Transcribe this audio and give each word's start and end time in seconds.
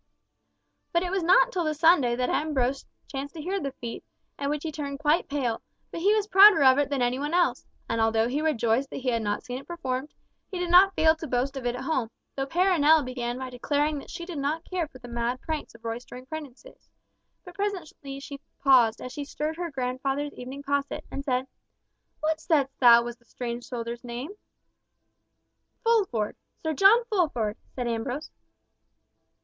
But 0.91 1.03
it 1.03 1.11
was 1.11 1.21
not 1.21 1.51
till 1.51 1.63
the 1.63 1.75
Sunday 1.75 2.15
that 2.15 2.27
Ambrose 2.27 2.87
chanced 3.05 3.35
to 3.35 3.41
hear 3.43 3.57
of 3.57 3.61
the 3.63 3.71
feat, 3.73 4.03
at 4.39 4.49
which 4.49 4.63
he 4.63 4.71
turned 4.71 4.97
quite 4.97 5.29
pale, 5.29 5.61
but 5.91 6.01
he 6.01 6.11
was 6.15 6.25
prouder 6.25 6.63
of 6.63 6.79
it 6.79 6.89
than 6.89 7.03
any 7.03 7.19
one 7.19 7.35
else, 7.35 7.67
and 7.87 8.01
although 8.01 8.27
he 8.27 8.41
rejoiced 8.41 8.89
that 8.89 8.95
he 8.97 9.09
had 9.09 9.21
not 9.21 9.43
seen 9.43 9.59
it 9.59 9.67
performed, 9.67 10.15
he 10.49 10.57
did 10.57 10.71
not 10.71 10.95
fail 10.95 11.15
to 11.17 11.27
boast 11.27 11.55
of 11.55 11.67
it 11.67 11.75
at 11.75 11.83
home, 11.83 12.09
though 12.35 12.47
Perronel 12.47 13.03
began 13.05 13.37
by 13.37 13.51
declaring 13.51 13.99
that 13.99 14.09
she 14.09 14.25
did 14.25 14.39
not 14.39 14.65
care 14.65 14.87
for 14.87 14.97
the 14.97 15.07
mad 15.07 15.39
pranks 15.39 15.75
of 15.75 15.85
roistering 15.85 16.25
prentices; 16.25 16.89
but 17.45 17.53
presently 17.53 18.19
she 18.19 18.41
paused, 18.57 19.01
as 19.01 19.13
she 19.13 19.23
stirred 19.23 19.55
her 19.57 19.69
grandfather's 19.69 20.33
evening 20.33 20.63
posset, 20.63 21.05
and 21.11 21.23
said, 21.23 21.45
"What 22.21 22.39
saidst 22.39 22.75
thou 22.79 23.03
was 23.03 23.17
the 23.17 23.25
strange 23.25 23.65
soldier's 23.65 24.03
name?" 24.03 24.31
"Fulford—Sir 25.83 26.73
John 26.73 27.05
Fulford" 27.05 27.55
said 27.75 27.87
Ambrose. 27.87 28.31